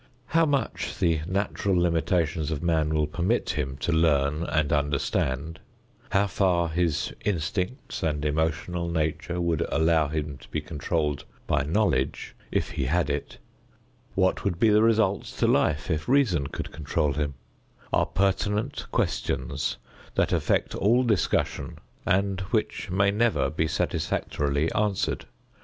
How 0.25 0.47
much 0.47 0.97
the 0.97 1.19
natural 1.27 1.75
limitations 1.77 2.49
of 2.49 2.63
man 2.63 2.91
will 2.91 3.05
permit 3.05 3.51
him 3.51 3.77
to 3.81 3.91
learn 3.91 4.41
and 4.45 4.73
understand; 4.73 5.59
how 6.09 6.25
far 6.25 6.69
his 6.69 7.13
instincts 7.23 8.01
and 8.01 8.25
emotional 8.25 8.89
nature 8.89 9.39
would 9.39 9.61
allow 9.69 10.07
him 10.07 10.39
to 10.39 10.49
be 10.49 10.59
controlled 10.59 11.25
by 11.45 11.61
knowledge, 11.65 12.35
if 12.51 12.71
he 12.71 12.85
had 12.85 13.11
it; 13.11 13.37
what 14.15 14.43
would 14.43 14.59
be 14.59 14.69
the 14.69 14.81
results 14.81 15.37
to 15.37 15.45
life 15.45 15.91
if 15.91 16.09
reason 16.09 16.47
could 16.47 16.71
control 16.71 17.13
him, 17.13 17.35
are 17.93 18.07
pertinent 18.07 18.87
questions 18.91 19.77
that 20.15 20.33
affect 20.33 20.73
all 20.73 21.03
discussion 21.03 21.77
and 22.07 22.39
which 22.49 22.89
may 22.89 23.11
never 23.11 23.51
be 23.51 23.67
satisfactorily 23.67 24.71
answered. 24.71 25.27